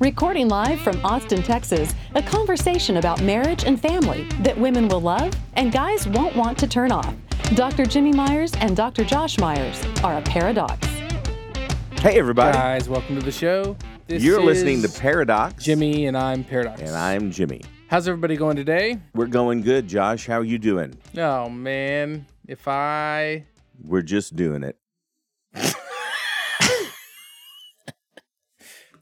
[0.00, 5.30] Recording live from Austin, Texas, a conversation about marriage and family that women will love
[5.56, 7.14] and guys won't want to turn off.
[7.54, 7.84] Dr.
[7.84, 9.04] Jimmy Myers and Dr.
[9.04, 10.88] Josh Myers are a paradox.
[12.00, 12.56] Hey, everybody.
[12.56, 13.76] Guys, welcome to the show.
[14.06, 15.58] This You're listening to Pairadocs.
[15.58, 16.80] Jimmy and I'm Paradox.
[16.80, 17.60] And I'm Jimmy.
[17.88, 18.98] How's everybody going today?
[19.14, 20.26] We're going good, Josh.
[20.26, 20.96] How are you doing?
[21.18, 23.44] Oh man, if I
[23.84, 24.78] We're just doing it.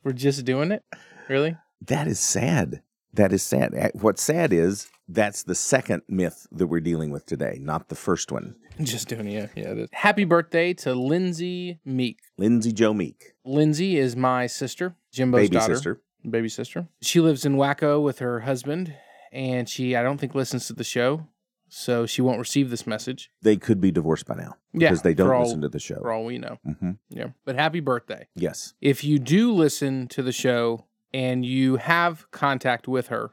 [0.09, 0.83] were just doing it,
[1.29, 1.55] really?
[1.83, 2.81] That is sad.
[3.13, 3.91] That is sad.
[3.93, 8.33] What's sad is that's the second myth that we're dealing with today, not the first
[8.33, 8.57] one.
[8.81, 9.51] Just doing it.
[9.55, 9.87] Yeah, yeah.
[9.93, 12.21] Happy birthday to Lindsay Meek.
[12.39, 15.49] Lindsay Joe Meek, Lindsay is my sister, Jimbo's daughter.
[15.51, 16.01] baby daughter, sister.
[16.31, 16.89] baby sister.
[17.03, 18.95] She lives in Waco with her husband,
[19.31, 21.27] and she I don't think listens to the show,
[21.69, 23.31] so she won't receive this message.
[23.43, 25.97] They could be divorced by now Yeah, because they don't all- listen to the show.
[26.01, 26.59] For all we know.
[26.67, 26.93] Mm-hmm.
[27.11, 27.29] Yeah.
[27.45, 28.29] But happy birthday.
[28.35, 28.75] Yes.
[28.81, 33.31] if you do listen to the show and you have contact with her,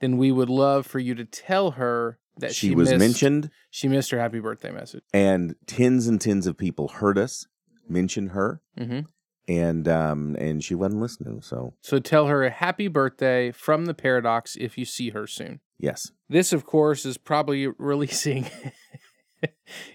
[0.00, 3.50] then we would love for you to tell her that She, she, was missed, mentioned,
[3.70, 5.02] She missed her happy birthday message.
[5.14, 7.46] and tens and tens of people heard us
[7.88, 9.00] mention her, hmm
[9.48, 11.40] and um, and she wasn't listening.
[11.40, 15.60] So So tell her a happy birthday from the Pairadocs if you see her soon.
[15.78, 18.46] Yes, This, of course, is probably releasing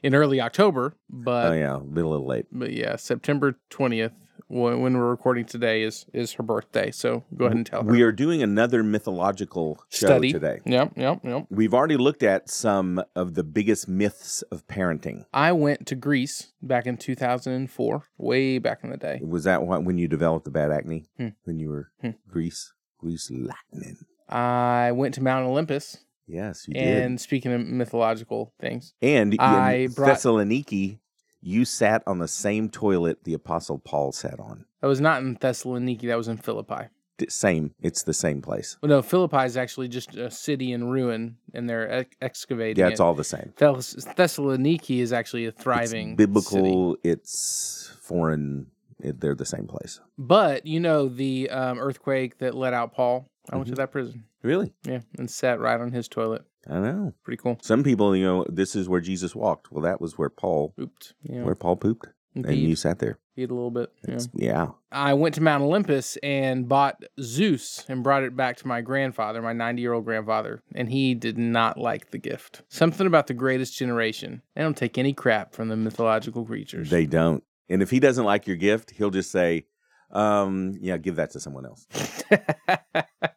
[0.03, 2.45] in early October, but oh yeah, a little late.
[2.51, 4.11] but yeah, September twentieth
[4.47, 6.91] when, when we're recording today is is her birthday.
[6.91, 7.91] So go ahead and tell her.
[7.91, 10.59] We are doing another mythological show Study today.
[10.65, 11.45] Yep, yep, yep.
[11.49, 15.25] We've already looked at some of the biggest myths of parenting.
[15.33, 19.19] I went to Greece back in 2004, way back in the day.
[19.23, 21.05] Was that when you developed the bad acne?
[21.17, 21.29] Hmm.
[21.43, 22.11] When you were Hmm.
[22.27, 22.73] Greece?
[22.99, 23.97] Greece lightning.
[24.31, 25.97] I went to Mount Olympus,
[26.27, 29.09] Yes, you and speaking of mythological things, did.
[29.17, 30.99] And I brought- Thessaloniki,
[31.41, 34.65] you sat on the same toilet the Apostle Paul sat on.
[34.81, 36.85] that was not in Thessaloniki, that was in Philippi.
[37.17, 37.75] D- Same.
[37.81, 38.77] It's the same place.
[38.81, 42.87] Well, no, Philippi is actually just a city in ruin, and they're ex- excavating Yeah,
[42.87, 42.91] it.
[42.91, 43.53] it's all the same.
[43.57, 46.93] Thess- Thessaloniki is actually a thriving it's biblical.
[46.95, 47.09] city.
[47.09, 48.67] It's foreign.
[48.99, 49.99] It, they're the same place.
[50.17, 53.27] But you know the um, earthquake that let out Paul.
[53.49, 53.77] I went to Mhm.
[53.77, 54.25] that prison.
[54.43, 54.73] Really?
[54.83, 56.43] Yeah, and sat right on his toilet.
[56.69, 57.13] I know.
[57.23, 57.57] Pretty cool.
[57.61, 59.71] Some people, you know, this is where Jesus walked.
[59.71, 61.13] Well, that was where Paul, Pooped.
[61.23, 63.17] Yeah, where Paul pooped, and you sat there.
[63.37, 63.91] peed a little bit.
[64.07, 64.13] Yeah.
[64.15, 64.67] It's, yeah.
[64.91, 69.41] I went to Mount Olympus and bought Zeus and brought it back to my grandfather,
[69.41, 72.61] my 90 year old grandfather, and he did not like the gift.
[72.67, 74.41] Something about the greatest generation.
[74.55, 76.89] They don't take any crap from the mythological creatures.
[76.91, 77.43] They don't.
[77.69, 79.65] And if he doesn't like your gift, he'll just say,
[80.11, 81.87] um, yeah, give that to someone else.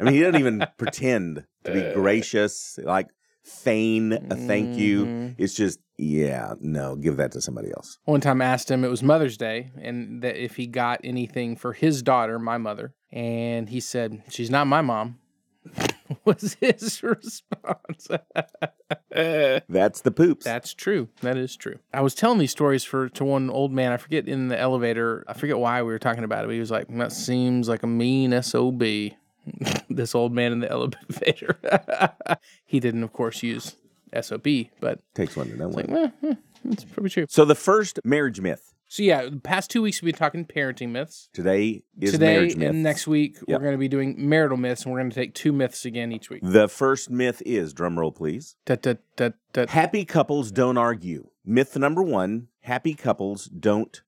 [0.00, 3.08] I mean, he doesn't even pretend to be gracious, like
[3.44, 5.04] feign a thank you.
[5.06, 5.34] Mhm.
[5.38, 7.98] It's just, yeah, no, give that to somebody else.
[8.04, 11.56] One time I asked him, it was Mother's Day, and that if he got anything
[11.56, 15.18] for his daughter, my mother, and he said, She's not my mom.
[16.24, 18.08] was his response.
[19.10, 20.44] That's the poops.
[20.44, 21.08] That's true.
[21.20, 21.78] That is true.
[21.92, 23.92] I was telling these stories for to one old man.
[23.92, 25.24] I forget in the elevator.
[25.28, 26.48] I forget why we were talking about it.
[26.48, 28.82] But he was like, "That seems like a mean sob."
[29.90, 31.58] this old man in the elevator.
[32.66, 33.76] he didn't, of course, use
[34.22, 34.46] sob,
[34.80, 36.12] but Takes one to know it's like, one.
[36.22, 36.34] eh, eh,
[36.64, 37.26] it's probably true.
[37.28, 40.88] So the first marriage myth So yeah, the past two weeks we've been talking parenting
[40.90, 41.28] myths.
[41.32, 42.70] today is Today marriage myth.
[42.70, 43.48] and next week Yep.
[43.48, 46.10] we're going to be doing marital myths, and we're going to take two myths again
[46.12, 46.40] each week.
[46.42, 48.56] The first myth is drum roll, please.
[48.66, 48.98] Tut, tut,
[49.52, 49.70] tut.
[49.70, 51.28] Happy couples don't argue.
[51.44, 54.02] Myth number one happy couples don't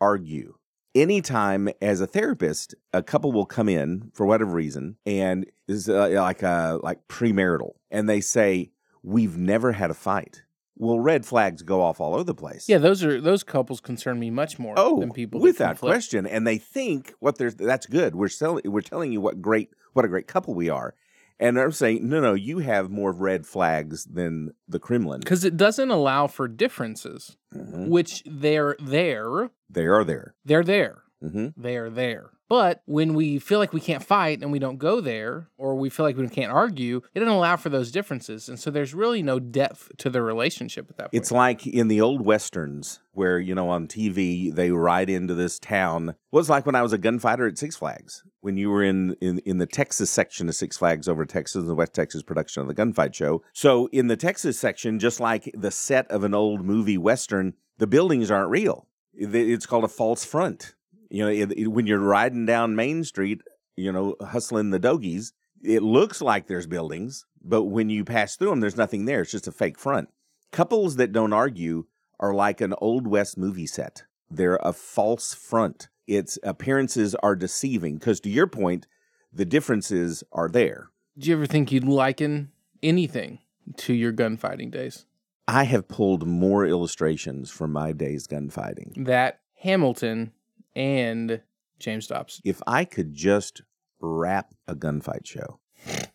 [0.00, 0.54] argue.
[0.94, 6.10] Anytime as a therapist, a couple will come in for whatever reason and is uh,
[6.10, 8.72] like uh, like premarital, and they say
[9.02, 10.42] we've never had a fight.
[10.76, 12.68] Well, red flags go off all over the place.
[12.68, 15.68] Yeah, those are those couples concern me much more Oh, than people with that without
[15.80, 15.92] conflict.
[15.94, 18.14] question, and they think what they're that's good.
[18.14, 20.94] We're selling, we're telling you what great, what a great couple we are,
[21.42, 25.20] and they're saying no, no, you have more red flags than the Kremlin.
[25.20, 27.88] because it doesn't allow for differences, Mhm.
[27.88, 30.34] which they're there, They are there.
[30.44, 32.30] they're there, hmm they're there.
[32.48, 35.88] But when we feel like we can't fight and we don't go there, or we
[35.88, 39.22] feel like we can't argue, it doesn't allow for those differences, and so there's really
[39.22, 41.14] no depth to the relationship at that point.
[41.14, 45.58] It's like in the old westerns where you know on TV they ride into this
[45.58, 46.14] town.
[46.30, 49.14] Well, it's like when I was a gunfighter at Six Flags, when you were in,
[49.20, 52.68] in in the Texas section of Six Flags over Texas, the West Texas production of
[52.68, 53.42] the Gunfight Show.
[53.52, 57.86] So in the Texas section, just like the set of an old movie western, the
[57.86, 58.86] buildings aren't real.
[59.14, 60.74] It's called a false front.
[61.10, 63.40] You know, it, it- when you're riding down Main Street,
[63.76, 68.50] you know, hustling the dogies, it looks like there's buildings, but when you pass through
[68.50, 69.22] them, there's nothing there.
[69.22, 70.08] It's just a fake front.
[70.50, 71.84] Couples that don't argue
[72.18, 74.02] are like an old west movie set.
[74.30, 75.88] They're a false front.
[76.06, 78.86] Its appearances are deceiving because, to your point,
[79.32, 80.88] the differences are there.
[81.16, 82.50] Do you ever think you'd liken
[82.82, 83.38] anything
[83.78, 85.06] to your gunfighting days?
[85.46, 89.04] I have pulled more illustrations from my days gunfighting.
[89.04, 90.32] That Hamilton
[90.74, 91.42] and
[91.78, 92.42] James Dobson.
[92.44, 93.62] If I could just
[94.00, 95.58] wrap a gunfight show,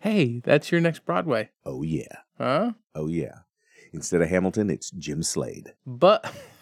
[0.00, 2.72] Hey, that's your next Broadway, oh yeah, huh?
[2.94, 3.40] oh yeah.
[3.92, 5.74] Instead of Hamilton, it's Jim Slade.
[5.86, 6.32] But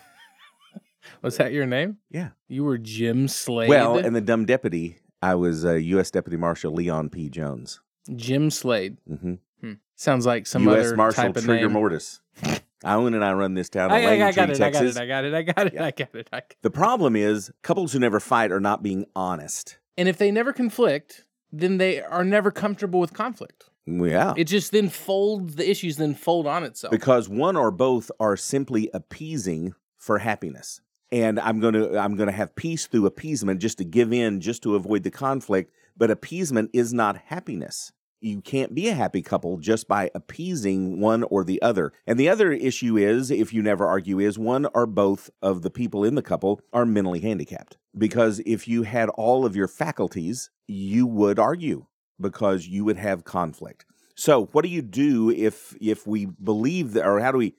[1.22, 1.98] was that your name?
[2.10, 2.30] Yeah.
[2.48, 3.68] You were Jim Slade.
[3.68, 6.10] Well, and the dumb deputy, I was uh, U.S.
[6.10, 7.28] Deputy Marshal Leon P.
[7.28, 7.80] Jones.
[8.16, 8.98] Jim Slade.
[9.06, 9.72] hmm Hmm.
[9.96, 10.86] Sounds like some U.S.
[10.86, 11.72] other Marshal type of Trigger name.
[11.72, 12.20] Mortis.
[12.84, 14.60] I own and I run this town I, I, I got it.
[14.60, 14.96] I got it.
[14.96, 15.34] I got it.
[15.34, 15.74] I got it.
[15.74, 15.84] Yeah.
[15.84, 16.28] I got it.
[16.32, 19.78] I got The problem is couples who never fight are not being honest.
[19.96, 23.64] And if they never conflict, then they are never comfortable with conflict.
[23.86, 24.34] Yeah.
[24.36, 26.92] It just then folds the issues then fold on itself.
[26.92, 30.80] because one or both are simply appeasing for happiness.
[31.10, 34.40] And I'm going to I'm going to have peace through appeasement just to give in
[34.40, 37.93] just to avoid the conflict, but appeasement is not happiness.
[38.20, 41.93] You can't be a happy couple just by appeasing one or the other.
[42.05, 45.70] And the other issue is, if you never argue, is one or both of the
[45.70, 47.78] people in the couple are mentally handicapped.
[47.96, 51.87] Because if you had all of your faculties, you would argue
[52.20, 53.84] because you would have conflict.
[54.16, 57.55] So, what do you do if if we believe that, or how do we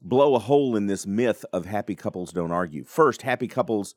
[0.00, 2.84] blow a hole in this myth of happy couples don't argue?
[2.84, 3.94] First, happy couples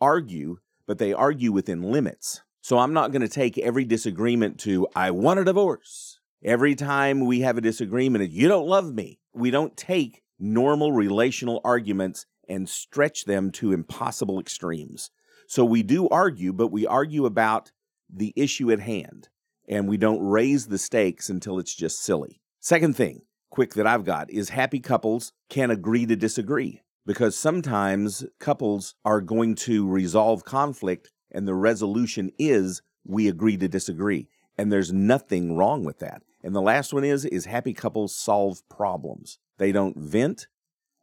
[0.00, 2.42] argue, but they argue within limits.
[2.62, 6.20] So, I'm not going to take every disagreement to I want a divorce.
[6.42, 9.18] Every time we have a disagreement, you don't love me.
[9.32, 15.10] We don't take normal relational arguments and stretch them to impossible extremes.
[15.46, 17.72] So, we do argue, but we argue about
[18.12, 19.28] the issue at hand
[19.70, 22.40] and we don't raise the stakes until it's just silly.
[22.58, 28.24] Second thing, quick that I've got is happy couples can agree to disagree because sometimes
[28.38, 34.70] couples are going to resolve conflict and the resolution is we agree to disagree and
[34.70, 36.22] there's nothing wrong with that.
[36.42, 39.38] And the last one is is happy couples solve problems.
[39.58, 40.48] They don't vent,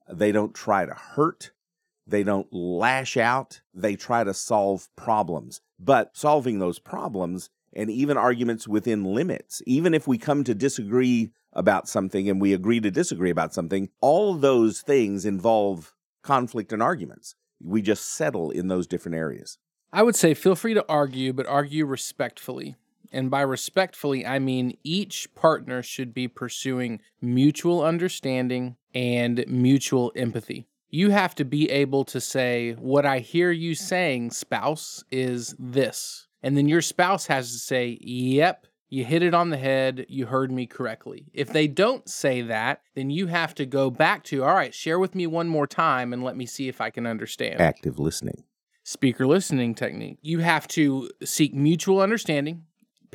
[0.07, 1.51] they don't try to hurt,
[2.05, 5.61] they don't lash out, they try to solve problems.
[5.79, 11.31] But solving those problems and even arguments within limits, even if we come to disagree
[11.53, 16.83] about something and we agree to disagree about something, all those things involve conflict and
[16.83, 17.35] arguments.
[17.63, 19.57] We just settle in those different areas.
[19.91, 22.75] I would say feel free to argue, but argue respectfully.
[23.11, 30.67] And by respectfully, I mean each partner should be pursuing mutual understanding and mutual empathy.
[30.89, 36.26] You have to be able to say, What I hear you saying, spouse, is this.
[36.47, 40.05] And then your spouse has to say, Yep, you hit it on the head.
[40.07, 41.25] You heard me correctly.
[41.33, 44.97] If they don't say that, then you have to go back to, All right, share
[44.97, 48.45] with me one more time and let me see if I can understand Active listening.
[48.83, 50.19] speaker listening technique.
[50.21, 52.63] You have to seek mutual understanding,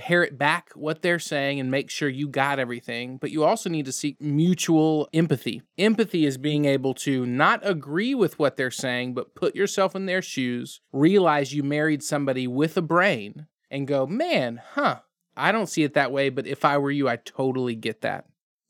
[0.02, 3.18] parrot back what they're saying, and make sure you got everything.
[3.18, 5.62] But you also need to seek mutual empathy.
[5.78, 10.06] Empathy is being able to not agree with what they're saying, but put yourself in
[10.06, 15.02] their shoes, realize you married somebody with a brain, and go, man, huh,
[15.36, 18.26] I don't see it that way, but if I were you, I totally get that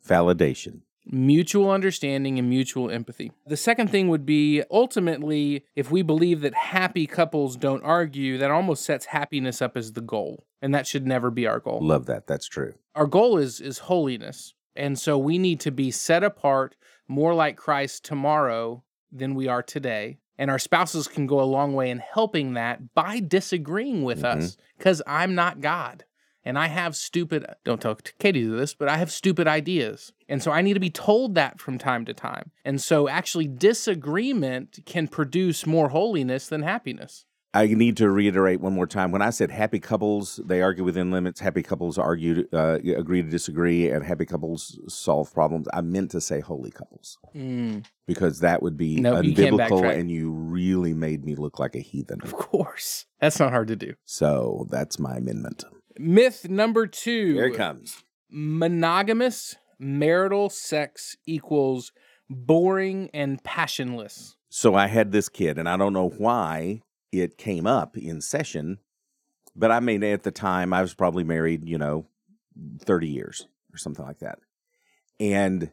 [0.07, 0.81] Validation.
[1.07, 3.33] Mutual understanding and mutual empathy.
[3.47, 8.51] The second thing would be ultimately, if we believe that happy couples don't argue, that
[8.51, 10.45] almost sets happiness up as the goal.
[10.61, 11.81] And that should never be our goal.
[11.83, 12.27] Love that.
[12.27, 12.75] That's true.
[12.95, 14.55] Our goal is is holiness.
[14.77, 16.77] And so we need to be set apart
[17.09, 20.19] more like Christ tomorrow than we are today.
[20.39, 24.37] And our spouses can go a long way in helping that by disagreeing with Mhm.
[24.37, 26.05] us because I'm not God.
[26.45, 30.13] And I have stupid, don't tell Katie this, but I have stupid ideas.
[30.29, 32.51] And so I need to be told that from time to time.
[32.65, 37.25] And so actually, disagreement can produce more holiness than happiness.
[37.55, 39.13] I need to reiterate one more time.
[39.13, 41.39] When I said happy couples, they argue within limits.
[41.39, 45.69] Happy couples argue, uh, agree to disagree, and happy couples solve problems.
[45.75, 49.99] I meant to say holy couples Mm, because that would be No, unbiblical, backtrack.
[49.99, 52.23] and you really made me look like a heathen.
[52.23, 53.05] of course.
[53.21, 53.95] That's not hard to do.
[54.07, 55.63] So that's my amendment.
[55.99, 57.35] Myth number two.
[57.35, 58.03] Here it comes.
[58.31, 61.93] monogamous marital sex equals
[62.31, 64.37] boring and passionless.
[64.49, 68.79] So I had this kid, and I don't know why it came up in session,
[69.55, 72.07] But I mean, at the time, I was probably married, you know,
[72.81, 74.39] 30 years or something like that.
[75.21, 75.71] And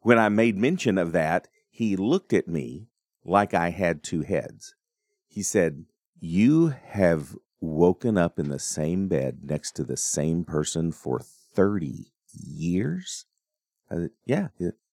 [0.00, 2.88] when I made mention of that, he looked at me
[3.24, 4.74] like I had two heads.
[5.28, 5.84] He said,
[6.18, 12.12] You have woken up in the same bed next to the same person for 30
[12.32, 13.26] years?
[13.88, 14.48] Said, yeah.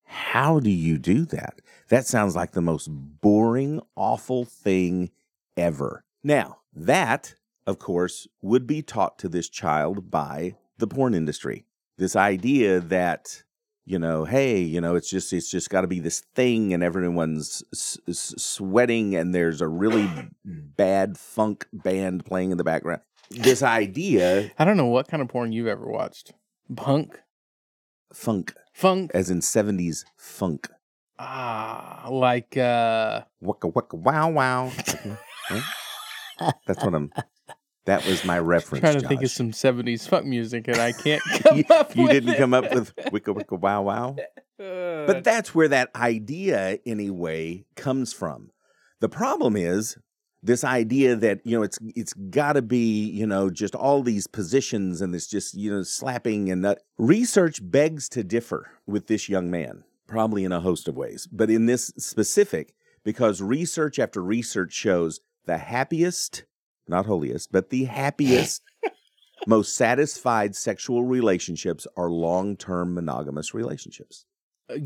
[0.06, 1.62] How do you do that?
[1.90, 5.12] That sounds like the most boring, awful thing
[5.56, 6.04] ever.
[6.24, 7.36] Now, that,
[7.66, 11.66] of course, would be taught to this child by the porn industry.
[11.98, 13.44] This idea that
[13.86, 16.84] you know, hey, you know, it's just it's just got to be this thing, and
[16.84, 20.10] everyone's s- s- sweating, and there's a really
[20.46, 23.02] bad funk band playing in the background.
[23.30, 26.34] This idea, I don't know what kind of porn you've ever watched.
[26.76, 27.20] Punk,
[28.14, 30.70] funk, funk, as in '70s funk,
[31.18, 34.72] ah, like uh, waka waka wow wow.
[35.48, 36.52] Huh?
[36.68, 37.12] That's what I'm.
[37.86, 38.82] That was my reference.
[38.82, 41.96] trying to think of some '70s funk music, and I can't come you, up.
[41.96, 42.38] you didn't it.
[42.38, 44.16] come up with wicka wicka wow wow.
[44.60, 48.52] Uh, But that's where that idea, anyway, comes from.
[49.00, 49.98] The problem is
[50.44, 54.28] this idea that you know it's it's got to be you know just all these
[54.28, 56.80] positions and this just you know slapping and that.
[57.00, 61.50] research begs to differ with this young man, probably in a host of ways, but
[61.50, 66.44] in this specific because research after research shows the happiest,
[66.88, 68.62] not holiest, but the happiest.
[69.48, 74.26] Most satisfied sexual relationships are long term monogamous relationships.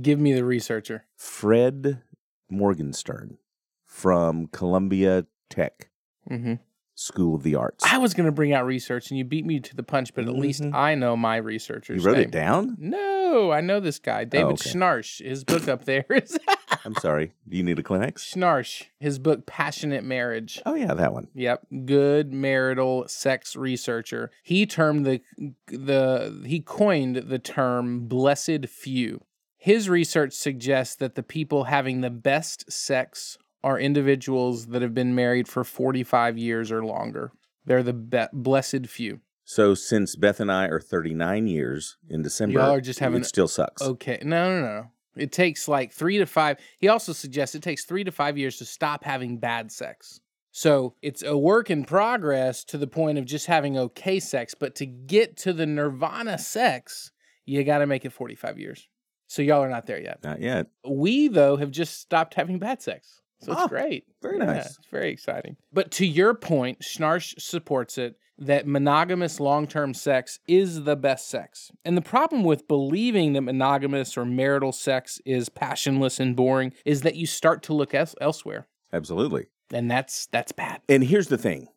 [0.01, 1.05] give me the researcher.
[1.17, 2.01] Fred
[2.49, 3.37] Morgenstern
[3.85, 5.89] from Columbia Tech
[6.27, 6.53] hmm
[6.97, 7.83] School of the Arts.
[7.85, 10.13] I was going to bring out research, and you beat me to the punch.
[10.13, 10.73] But at least Mhm.
[10.73, 12.27] I know my researcher's You wrote name.
[12.27, 12.77] it down?
[12.79, 14.69] No, I know this guy, David okay.
[14.69, 15.21] Schnarch.
[15.21, 16.37] His book up there is
[16.85, 17.33] I'm sorry.
[17.49, 18.19] Do you need a Kleenex?
[18.19, 18.83] Schnarch.
[18.99, 20.61] His book, Passionate Marriage.
[20.65, 21.27] Oh, yeah, that one.
[21.33, 24.31] Yep, good marital sex researcher.
[24.43, 25.21] He termed the
[25.67, 29.23] the he coined the term blessed few.
[29.57, 35.15] His research suggests that the people having the best sex are individuals that have been
[35.15, 37.31] married for 45 years or longer.
[37.65, 39.21] They're the be- blessed few.
[39.43, 43.25] So, since Beth and I are 39 years in December, Y'all are just having- it
[43.25, 43.81] still sucks.
[43.81, 44.91] Okay, no, no, no.
[45.15, 46.57] It takes like three to five.
[46.79, 50.19] He also suggests it takes three to five years to stop having bad sex.
[50.51, 54.55] So it's a work in progress to the point of just having okay sex.
[54.55, 57.11] But to get to the nirvana sex,
[57.45, 58.87] you got to make it 45 years.
[59.27, 60.23] So y'all are not there yet.
[60.23, 60.67] Not yet.
[60.87, 63.21] We, though, have just stopped having bad sex.
[63.41, 64.05] So it's Oh, great.
[64.21, 64.77] very Yeah, nice.
[64.77, 65.57] It's very exciting.
[65.73, 71.27] But to your point, Schnarch supports it that monogamous long term sex is the best
[71.27, 71.71] sex.
[71.83, 77.01] And the problem with believing that monogamous or marital sex is passionless and boring is
[77.01, 78.67] that you start to look else- elsewhere.
[78.91, 79.47] Absolutely.
[79.71, 80.81] And that's that's bad.
[80.87, 81.69] And here's the thing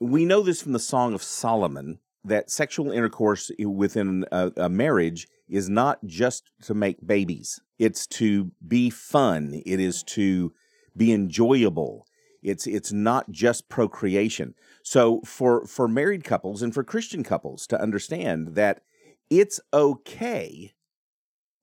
[0.00, 5.28] we know this from the Song of Solomon that sexual intercourse within a, a marriage
[5.48, 10.52] is not just to make babies, it's to be fun, it is to
[10.96, 12.05] be enjoyable.
[12.46, 14.54] It's it's not just procreation.
[14.82, 18.82] So for for married couples and for Christian couples to understand that
[19.28, 20.72] it's okay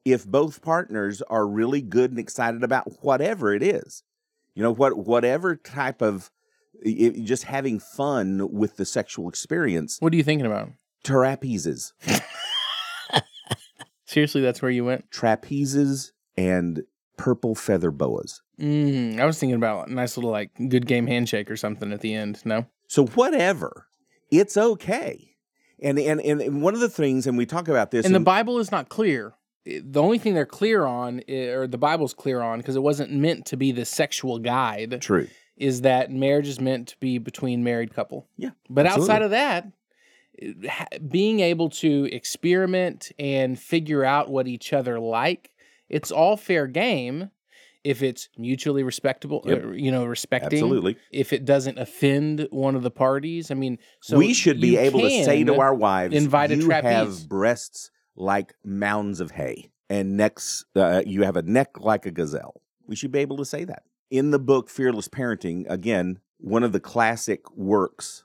[0.06, 4.04] if both partners are really good and excited about whatever it is.
[4.56, 6.30] You know what whatever type of
[6.86, 9.98] i- i- just having fun with the sexual experience.
[10.02, 10.70] What are you thinking about?
[11.06, 11.94] Trapezes,
[14.06, 15.10] Seriously, that's where you went?
[15.12, 16.84] trapezes, and
[17.18, 18.42] purple feather boas.
[18.60, 22.02] Mm, I was thinking about a nice little like good game handshake or something at
[22.02, 22.42] the end.
[22.46, 22.66] No?
[22.88, 23.88] So whatever,
[24.32, 25.36] it's okay.
[25.82, 28.20] And and and and one of the things, and we talk about this, And the
[28.20, 29.34] Bible is not clear.
[29.66, 33.46] The only thing they're clear on, or the Bible's clear on, because it wasn't meant
[33.48, 35.28] to be the sexual guide, true.
[35.56, 38.28] is that marriage is meant to be between married couple.
[38.38, 39.14] Yeah, But absolutely.
[39.14, 39.68] outside of that,
[41.08, 45.52] being able to experiment and figure out what each other like,
[45.94, 47.30] it's all fair game
[47.84, 49.64] if it's mutually respectable, Yep.
[49.64, 50.58] uh, you know, respecting.
[50.64, 50.96] Absolutely.
[51.12, 55.02] If it doesn't offend one of the parties, I mean, so we should be able
[55.02, 59.72] to say to our wives, invite a "You trapeze." have breasts like mounds of hay,
[59.90, 60.64] and necks.
[60.76, 63.84] Uh, you have a neck like a gazelle." We should be able to say that
[64.10, 68.24] in the book "Fearless Parenting." Again, one of the classic works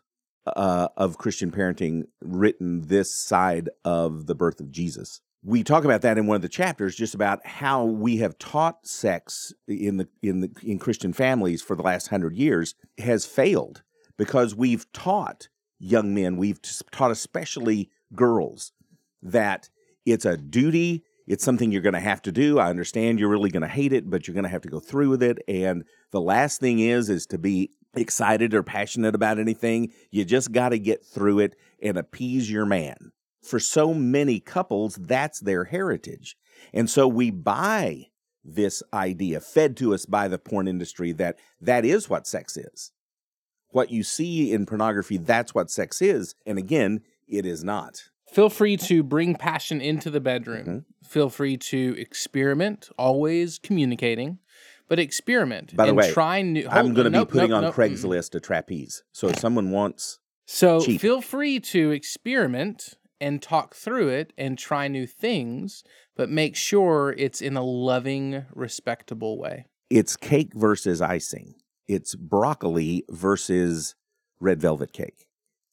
[0.57, 5.21] uh, of Christian parenting, written this side of the birth of Jesus.
[5.43, 8.87] We talk about that in one of the chapters, just about how we have taught
[8.87, 13.83] sex in the in the in Christian families for the last hundred years has failed
[14.17, 18.73] because we've taught young men, we've taught especially girls
[19.23, 19.71] that
[20.05, 22.59] it's a duty, it's something you're going to have to do.
[22.59, 24.81] I understand you're really going to hate it, but you're going to have to go
[24.81, 25.39] through with it.
[25.47, 29.93] And the last thing is is to be excited or passionate about anything.
[30.11, 33.13] You just got to get through it and appease your man.
[33.43, 36.37] For so many couples, that's their heritage.
[36.73, 38.07] And so we buy
[38.45, 42.93] this idea fed to us by the porn industry that that is what sex is.
[43.71, 46.35] What you see in pornography, that's what sex is.
[46.47, 48.05] And again, it is not.
[48.33, 50.67] Feel free to bring passion into the bedroom.
[50.67, 51.07] Mm-hmm.
[51.07, 54.39] Feel free to experiment, always communicating,
[54.89, 55.75] but experiment.
[55.77, 56.67] By the and way, try new.
[56.71, 57.75] I'm going to nope, be putting nope, on nope.
[57.75, 59.03] Craigslist a trapeze.
[59.13, 61.01] So if someone wants, So cheap.
[61.01, 65.83] feel free to experiment and talk through it and try new things,
[66.17, 69.67] but make sure it's in a loving, respectable way.
[69.91, 71.55] it's cake versus icing.
[71.87, 73.95] It's broccoli versus
[74.41, 75.27] red velvet cake.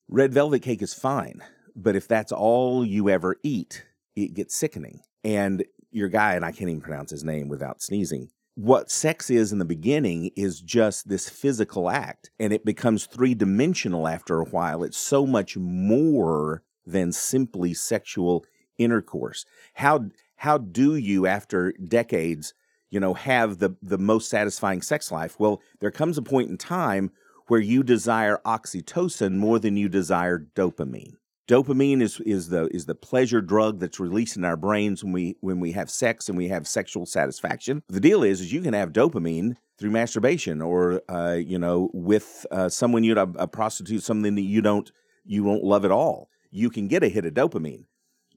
[0.08, 1.42] Red velvet cake is fine,
[1.76, 3.86] but if that's all you ever eat,
[4.16, 5.02] it gets sickening.
[5.24, 8.30] And your guy, and I can't even pronounce his name without sneezing.
[8.54, 13.34] What sex is in the beginning is just this physical act, and it becomes three
[13.34, 14.84] dimensional after a while.
[14.84, 18.46] It's so much more than simply sexual
[18.78, 19.46] intercourse.
[19.76, 20.06] How
[20.38, 22.54] how do you, after decades,
[22.90, 25.40] you know, have the the most satisfying sex life?
[25.40, 27.12] Well, there comes a point in time
[27.48, 31.14] where you desire oxytocin more than you desire dopamine.
[31.48, 35.38] Dopamine is is the is the pleasure drug that's released in our brains when we
[35.42, 37.84] when we have sex and we have sexual satisfaction.
[37.88, 42.48] The deal is, is you can have dopamine through masturbation or uh, you know with
[42.50, 44.92] uh, someone you a, a prostitute, something that you don't
[45.24, 46.30] you won't love at all.
[46.56, 47.86] You can get a hit of dopamine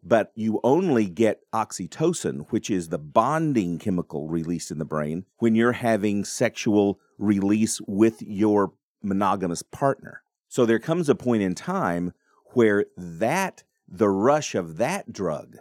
[0.02, 5.54] but you only get oxytocin, which is the bonding chemical released in the brain when
[5.54, 8.72] you're having sexual release with your
[9.02, 10.22] monogamous partner.
[10.48, 12.12] So there comes a point in time
[12.54, 15.56] where that, the rush of that drug,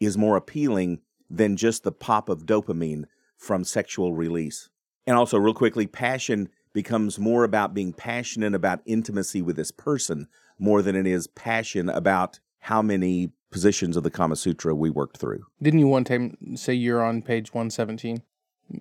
[0.00, 3.04] is more appealing than just the pop of dopamine
[3.36, 4.68] from sexual release.
[5.06, 10.28] And also, real quickly, passion becomes more about being passionate about intimacy with this person
[10.58, 15.16] more than it is passion about how many positions of the Kama Sutra we worked
[15.18, 15.44] through.
[15.62, 18.22] Didn't you one time say you're on page 117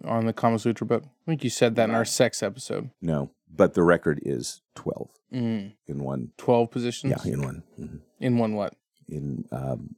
[0.03, 1.03] on the Kama Sutra book?
[1.05, 2.89] I think you said that in our sex episode.
[3.01, 6.31] No, but the record is 12 Mm, in one.
[6.37, 7.13] 12 positions?
[7.25, 7.63] Yeah, in one.
[7.79, 7.99] Mhm.
[8.19, 8.73] In one what?
[9.09, 9.95] In um,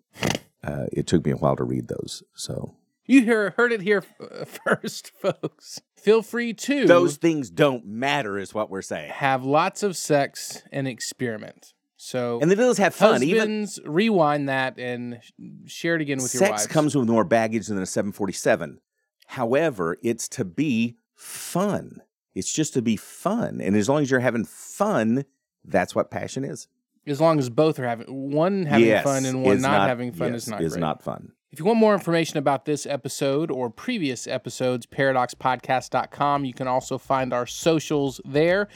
[0.63, 2.23] uh, it took me a while to read those.
[2.33, 2.75] So
[3.05, 4.01] You hear, heard it here
[4.65, 5.79] first, folks.
[5.95, 9.11] Feel free to those things don't matter, is what we're saying.
[9.11, 11.73] have lots of sex and experiment.
[11.99, 13.23] So, And the deal have fun.
[13.23, 15.31] Even rewind that and sh-
[15.65, 18.79] share it again with your sex comes with more baggage than a 747.
[19.25, 22.01] However, it's to be fun.
[22.35, 23.59] It's just to be fun.
[23.61, 25.25] And as long as you're having fun,
[25.65, 26.67] that's what passion is.
[27.07, 30.11] as long as both are having one having Yes, fun and one is not, having
[30.11, 30.81] fun yes, is not is great.
[30.81, 31.31] not fun.
[31.49, 36.45] If you want more information about this episode or previous episodes, pairadocspodcast.com.
[36.45, 38.67] You can also find our socials there.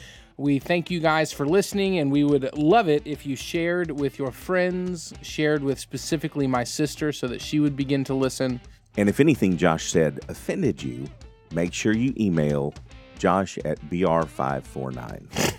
[0.42, 4.18] We thank you guys for listening, and we would love it if you shared with
[4.18, 8.60] your friends, shared with specifically my sister so that she would begin to listen.
[8.96, 11.06] And if anything Josh said offended you,
[11.52, 12.74] make sure you email
[13.20, 15.54] josh at br549,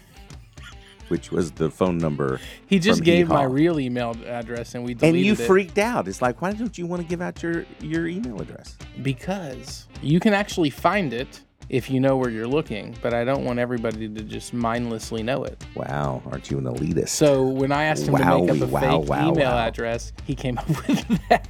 [1.08, 2.42] which was the phone number.
[2.68, 3.54] He just gave my Hee-Haw.
[3.54, 6.10] real email address, and we And you it freaked out.
[6.10, 8.76] It's like, why don't you want to give out your, your email address?
[9.02, 13.46] because you can actually find it if you know where you're looking, but I don't
[13.46, 15.64] want everybody to just mindlessly know it.
[15.76, 17.10] Wow, aren't you an elitist?
[17.10, 19.68] So when I asked him to make up a wow, fake wow, email wow.
[19.68, 21.48] address, he came up with that.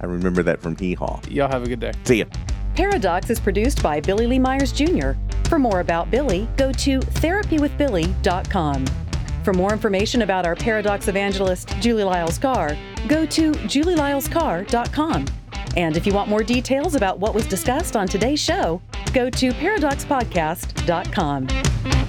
[0.00, 1.20] I remember that from Hee Haw.
[1.28, 1.92] Y'all have a good day.
[2.04, 2.24] See ya.
[2.74, 5.12] Pairadocs is produced by Billy Lee Myers Jr.
[5.44, 8.86] For more about Billy, go to therapywithbilly.com.
[9.44, 15.26] For more information about our Pairadocs evangelist, Julie Lyles Carr, go to julielylescarr.com.
[15.76, 18.80] And if you want more details about what was discussed on today's show,
[19.14, 22.03] go to pairadocspodcast.com.